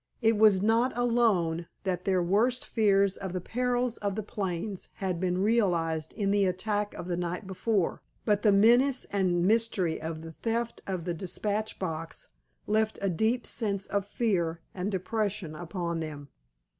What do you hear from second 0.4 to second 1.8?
not alone